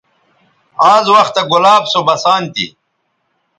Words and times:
آز 0.93 1.05
وختہ 1.13 1.41
گلاب 1.51 1.83
سو 1.91 1.99
بسان 2.07 2.41
تھی 2.53 2.67